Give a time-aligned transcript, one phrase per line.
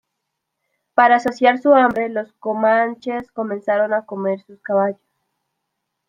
[0.95, 4.97] Para saciar su hambre, los comanches comenzaron a comer sus caballos.